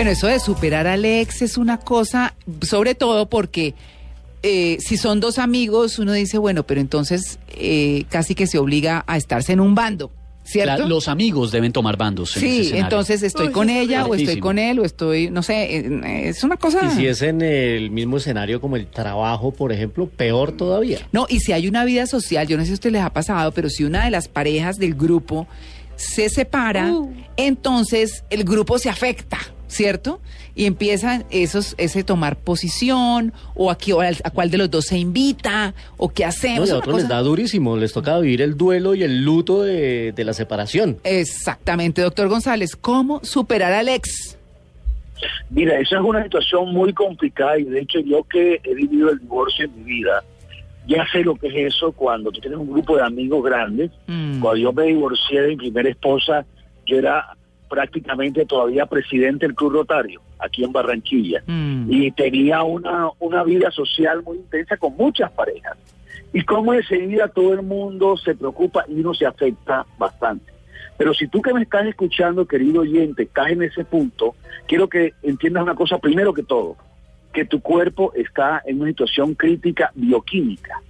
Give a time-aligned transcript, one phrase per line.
[0.00, 3.74] Bueno, eso de superar al ex es una cosa, sobre todo porque
[4.42, 9.04] eh, si son dos amigos, uno dice, bueno, pero entonces eh, casi que se obliga
[9.06, 10.10] a estarse en un bando.
[10.42, 10.84] ¿Cierto?
[10.84, 12.34] La- los amigos deben tomar bandos.
[12.38, 15.42] en ese sí, entonces estoy Uy, con ella o estoy con él o estoy, no
[15.42, 15.84] sé,
[16.30, 16.80] es una cosa...
[16.86, 21.06] Y si es en el mismo escenario como el trabajo, por ejemplo, peor todavía.
[21.12, 23.12] No, y si hay una vida social, yo no sé si a usted les ha
[23.12, 25.46] pasado, pero si una de las parejas del grupo
[25.96, 26.90] se separa,
[27.36, 29.36] entonces el grupo se afecta,
[29.70, 30.20] ¿cierto?
[30.54, 34.70] Y empiezan esos, ese tomar posición, o a, qué- o al- a cuál de los
[34.70, 36.68] dos se invita, o qué No, hacemos.
[36.68, 40.12] y a otros les da durísimo, les toca vivir el duelo y el luto de,
[40.12, 40.98] de la separación.
[41.04, 44.36] Exactamente, doctor González, ¿cómo superar al ex?
[45.50, 49.18] Mira, esa es una situación muy complicada y de hecho yo que he vivido el
[49.18, 50.22] divorcio en mi vida,
[50.86, 53.90] ya sé lo que es eso cuando tú tienes un grupo de amigos grandes.
[54.06, 54.40] Mm.
[54.40, 56.44] Cuando yo me divorcié de mi primera esposa,
[56.86, 57.36] yo era
[57.70, 61.42] prácticamente todavía presidente del Club Rotario, aquí en Barranquilla.
[61.46, 61.86] Mm.
[61.88, 65.78] Y tenía una, una vida social muy intensa con muchas parejas.
[66.32, 70.52] Y como enseguida todo el mundo se preocupa y uno se afecta bastante.
[70.98, 74.34] Pero si tú que me estás escuchando, querido oyente, estás en ese punto,
[74.66, 76.76] quiero que entiendas una cosa primero que todo,
[77.32, 80.82] que tu cuerpo está en una situación crítica bioquímica,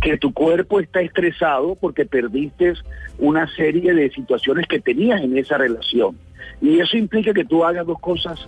[0.00, 2.74] que tu cuerpo está estresado porque perdiste
[3.18, 6.16] una serie de situaciones que tenías en esa relación.
[6.60, 8.46] Y eso implica que tú hagas dos cosas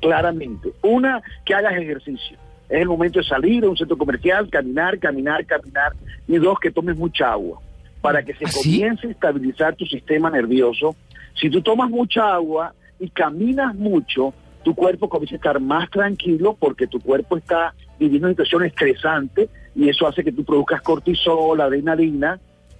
[0.00, 0.70] claramente.
[0.82, 2.36] Una, que hagas ejercicio.
[2.68, 5.92] Es el momento de salir a un centro comercial, caminar, caminar, caminar.
[6.26, 7.60] Y dos, que tomes mucha agua
[8.00, 10.96] para que se ¿Ah, comience a estabilizar tu sistema nervioso.
[11.34, 16.56] Si tú tomas mucha agua y caminas mucho, tu cuerpo comienza a estar más tranquilo
[16.58, 21.60] porque tu cuerpo está viviendo una situación estresante y eso hace que tú produzcas cortisol,
[21.60, 22.38] adrenalina.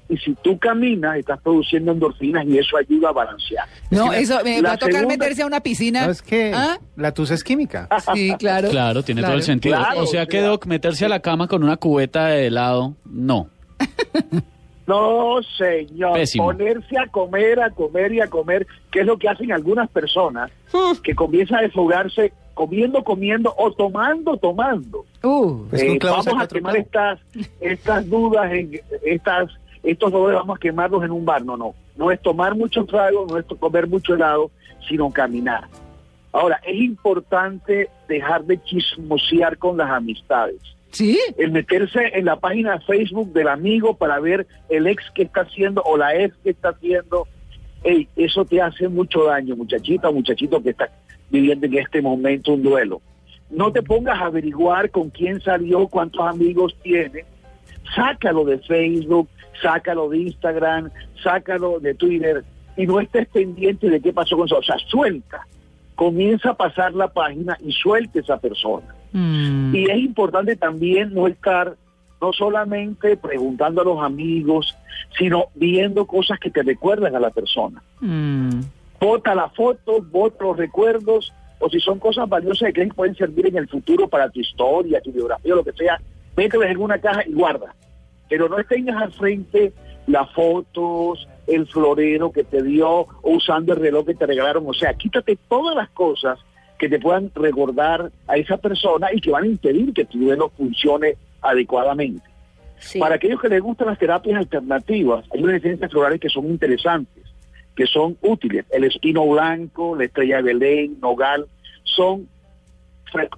[0.09, 3.67] Y si tú caminas, estás produciendo endorfinas y eso ayuda a balancear.
[3.91, 6.05] No, eso me la va a tocar segunda- meterse a una piscina.
[6.05, 6.79] No, es que ¿Ah?
[6.97, 7.89] la tusa es química.
[8.15, 8.69] Sí, claro.
[8.69, 9.77] Claro, tiene todo el sentido.
[9.77, 10.49] Claro, o sea que, claro.
[10.49, 13.49] Doc, meterse a la cama con una cubeta de helado, no.
[14.93, 16.15] No, señor.
[16.15, 16.45] Pésimo.
[16.45, 20.51] Ponerse a comer, a comer y a comer, que es lo que hacen algunas personas
[21.03, 25.07] que comienzan a desfogarse comiendo, comiendo o tomando, tomando.
[25.23, 27.21] Uh, Pues Eh, vamos a quemar estas,
[27.61, 29.51] estas dudas, en, estas,
[29.83, 31.45] estos dolores vamos a quemarlos en un bar.
[31.45, 31.75] No, no.
[31.97, 34.51] No es tomar mucho trago, no es comer mucho helado,
[34.89, 35.65] sino caminar.
[36.33, 40.61] Ahora, es importante dejar de chismosear con las amistades
[40.93, 41.19] sí.
[41.37, 45.83] el meterse en la página Facebook del amigo para ver el ex que está haciendo
[45.83, 47.27] o la ex que está haciendo,
[47.83, 50.91] ey, eso te hace mucho daño, muchachita o muchachito que está
[51.31, 53.03] viviendo en este momento un duelo.
[53.51, 57.25] No te pongas a averiguar con quién salió, cuántos amigos tiene.
[57.95, 59.29] Sácalo de Facebook,
[59.61, 60.91] sácalo de Instagram,
[61.23, 62.45] sácalo de Twitter
[62.77, 64.59] y no estés pendiente de qué pasó con eso.
[64.59, 65.47] O sea, suelta.
[65.95, 68.95] Comienza a pasar la página y suelte esa persona.
[69.13, 69.75] Mm.
[69.75, 71.77] Y es importante también no estar
[72.21, 74.77] no solamente preguntando a los amigos,
[75.19, 77.83] sino viendo cosas que te recuerdan a la persona.
[78.01, 78.61] Mm.
[79.01, 83.17] Bota la foto, bota los recuerdos, o si son cosas valiosas que crees que pueden
[83.17, 86.01] servir en el futuro para tu historia, tu biografía, lo que sea,
[86.37, 87.75] mételas en una caja y guarda.
[88.29, 89.73] Pero no tengas al frente
[90.07, 94.65] las fotos, el florero que te dio, o usando el reloj que te regalaron.
[94.67, 96.39] O sea, quítate todas las cosas
[96.83, 100.51] que te puedan recordar a esa persona y que van a impedir que tu duelo
[100.57, 102.29] funcione adecuadamente.
[102.81, 102.99] Sí.
[102.99, 107.23] Para aquellos que les gustan las terapias alternativas, hay unas esencias florales que son interesantes,
[107.77, 108.65] que son útiles.
[108.73, 111.47] El espino blanco, la estrella de Belén, nogal,
[111.85, 112.27] son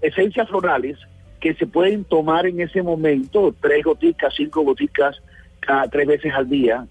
[0.00, 0.96] esencias florales
[1.38, 5.20] que se pueden tomar en ese momento, tres goticas, cinco goticas,
[5.60, 6.86] cada tres veces al día,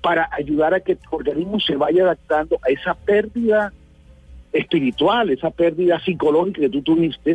[0.00, 3.72] para ayudar a que tu organismo se vaya adaptando a esa pérdida
[4.52, 7.34] espiritual, esa pérdida psicológica que tú tuviste,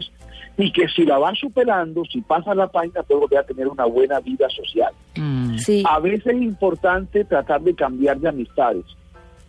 [0.57, 3.85] y que si la vas superando, si pasas la página, puedes volver a tener una
[3.85, 4.93] buena vida social.
[5.15, 5.57] Mm.
[5.57, 5.83] Sí.
[5.89, 8.85] A veces es importante tratar de cambiar de amistades.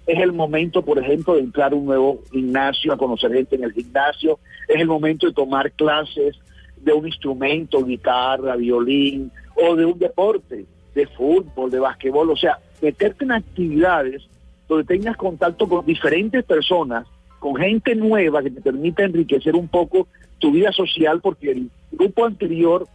[0.06, 3.64] Es el momento, por ejemplo, de entrar a un nuevo gimnasio, a conocer gente en
[3.64, 4.38] el gimnasio.
[4.68, 6.36] Es el momento de tomar clases
[6.76, 12.30] de un instrumento, guitarra, violín, o de un deporte, de fútbol, de basquetbol.
[12.30, 14.22] O sea, meterte en actividades
[14.68, 17.06] donde tengas contacto con diferentes personas,
[17.44, 20.08] con gente nueva que te permita enriquecer un poco
[20.38, 22.86] tu vida social, porque el grupo anterior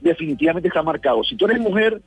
[0.00, 1.24] definitivamente está marcado.
[1.24, 2.00] Si tú eres mujer,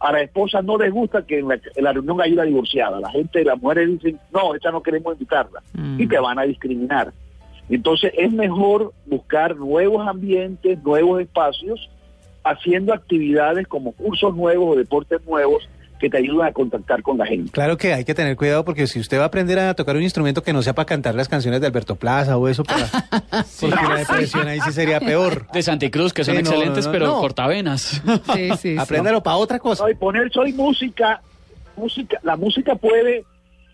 [0.00, 3.00] a la esposa no les gusta que en la, en la reunión haya una divorciada.
[3.00, 5.62] La gente, las mujeres dicen, no, esta no queremos invitarla.
[5.72, 5.98] Mm.
[5.98, 7.10] Y te van a discriminar.
[7.70, 11.88] Entonces es mejor buscar nuevos ambientes, nuevos espacios,
[12.44, 15.66] haciendo actividades como cursos nuevos o deportes nuevos
[15.98, 17.50] que te ayudan a contactar con la gente.
[17.50, 20.02] Claro que hay que tener cuidado porque si usted va a aprender a tocar un
[20.02, 22.86] instrumento que no sea para cantar las canciones de Alberto Plaza o eso, para,
[23.60, 25.46] porque la depresión ahí sí sería peor.
[25.52, 27.20] De Santicruz, que son Sí, no, excelentes, no, no, pero no.
[27.20, 27.80] cortavenas.
[27.82, 28.00] Sí,
[28.34, 28.76] sí, sí.
[28.78, 29.84] Apréndalo para otra cosa.
[29.84, 31.20] No, y poner soy música,
[31.76, 33.24] música, la música puede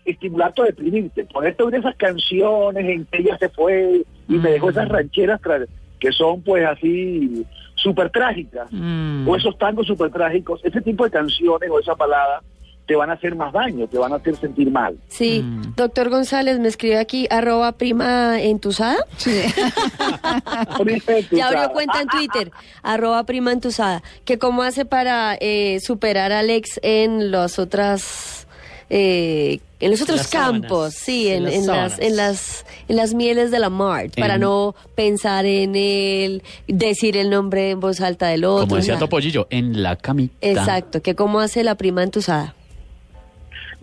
[0.05, 4.51] estimularte a deprimirte, ponerte una de esas canciones en que ella se fue y me
[4.51, 5.67] dejó esas rancheras tra-
[5.99, 7.43] que son pues así
[7.85, 9.27] súper trágicas, Mm.
[9.29, 12.41] o esos tangos súper trágicos, ese tipo de canciones o esa balada
[12.87, 14.95] te van a hacer más daño, te van a hacer sentir mal.
[15.07, 15.73] Sí, Mm.
[15.75, 18.97] doctor González me escribe aquí, arroba prima entusada.
[21.31, 22.51] Ya abrió cuenta en Twitter,
[22.83, 24.03] arroba prima entusada.
[24.25, 28.47] Que cómo hace para eh, superar a Alex en los otras...
[28.89, 30.61] eh, en los otros Las sábanas.
[30.61, 34.15] campos, sí, en, En las en las, en las en las mieles de la Mart,
[34.19, 38.65] para no pensar en él, decir el nombre en voz alta del otro.
[38.65, 38.97] Como decía.
[38.97, 40.33] Topollillo, en la camita.
[40.41, 42.55] Exacto, que cómo hace la prima entusada.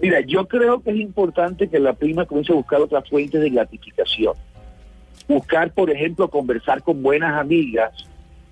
[0.00, 3.50] Mira, yo creo que es importante que la prima comience a buscar otras fuentes de
[3.50, 4.34] gratificación.
[5.28, 7.92] Buscar, por ejemplo, conversar con buenas amigas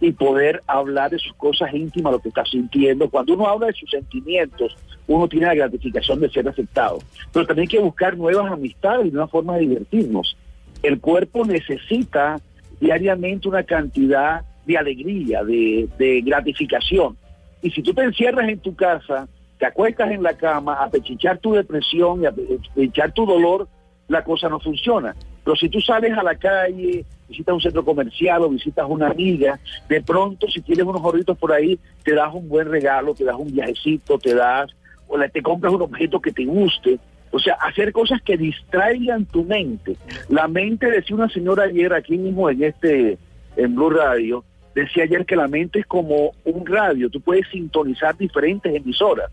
[0.01, 3.11] y poder hablar de sus cosas íntimas, lo que está sintiendo.
[3.11, 4.77] Cuando uno habla de sus sentimientos,
[5.07, 6.99] uno tiene la gratificación de ser aceptado.
[7.33, 10.37] Pero también hay que buscar nuevas amistades y nuevas formas de divertirnos.
[10.83, 12.41] El cuerpo necesita
[12.81, 17.17] diariamente una cantidad de alegría, de, gratificación.
[17.61, 21.39] Y si tú te encierras en tu casa, te acuestas en la cama a pechichar
[21.39, 22.33] tu depresión y a
[22.75, 23.69] pechar tu dolor,
[24.09, 25.15] la cosa no funciona.
[25.51, 29.59] Pero si tú sales a la calle, visitas un centro comercial o visitas una amiga,
[29.89, 33.35] de pronto si tienes unos gorritos por ahí, te das un buen regalo, te das
[33.35, 34.71] un viajecito, te das,
[35.09, 37.01] o te compras un objeto que te guste.
[37.33, 39.97] O sea, hacer cosas que distraigan tu mente.
[40.29, 43.19] La mente, decía una señora ayer aquí mismo en este,
[43.57, 44.45] en Blue Radio,
[44.77, 49.33] decía ayer que la mente es como un radio, tú puedes sintonizar diferentes emisoras.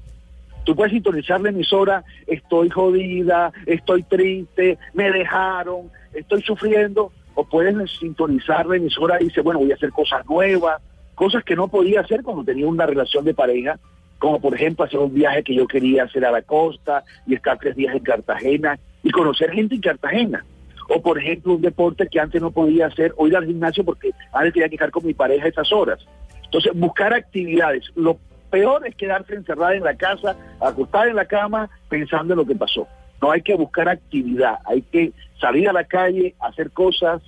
[0.68, 7.90] Tú puedes sintonizar la emisora, estoy jodida, estoy triste, me dejaron, estoy sufriendo, o puedes
[7.98, 10.81] sintonizar la emisora y dice, bueno, voy a hacer cosas nuevas,
[11.16, 13.80] cosas que no podía hacer cuando tenía una relación de pareja,
[14.19, 17.58] como por ejemplo hacer un viaje que yo quería hacer a la costa y estar
[17.58, 20.44] tres días en Cartagena y conocer gente en Cartagena.
[20.90, 24.12] O por ejemplo un deporte que antes no podía hacer, o ir al gimnasio porque
[24.34, 26.06] antes tenía que estar con mi pareja esas horas.
[26.44, 27.84] Entonces, buscar actividades.
[27.96, 28.18] Lo
[28.50, 32.56] peor es quedarse encerrada en la casa, acostada en la cama, pensando en lo que
[32.56, 32.88] pasó.
[33.22, 37.22] No hay que buscar actividad, hay que salir a la calle, hacer cosas,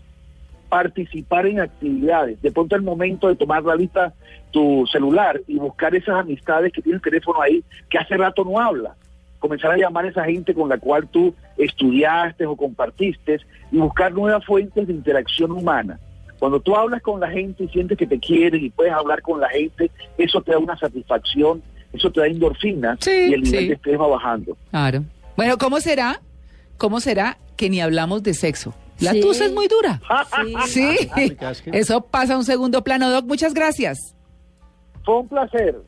[0.69, 2.41] participar en actividades.
[2.41, 4.13] De pronto el momento de tomar la lista
[4.51, 8.59] tu celular y buscar esas amistades que tiene el teléfono ahí, que hace rato no
[8.59, 8.95] habla.
[9.39, 13.39] Comenzar a llamar a esa gente con la cual tú estudiaste o compartiste
[13.71, 15.99] y buscar nuevas fuentes de interacción humana.
[16.39, 19.39] Cuando tú hablas con la gente y sientes que te quieren y puedes hablar con
[19.39, 21.61] la gente, eso te da una satisfacción,
[21.93, 23.67] eso te da endorfinas Sí, y el nivel sí.
[23.67, 24.57] de estrés va bajando.
[24.71, 25.03] Claro.
[25.35, 26.21] Bueno, ¿cómo será?
[26.77, 28.73] ¿Cómo será que ni hablamos de sexo?
[28.99, 29.21] La Sí.
[29.21, 30.01] tusa es muy dura.
[30.67, 30.97] Sí.
[31.15, 31.37] Sí.
[31.41, 33.25] Ah, Eso pasa a un segundo plano, Doc.
[33.25, 33.97] Muchas gracias.
[35.05, 35.79] Fue un placer.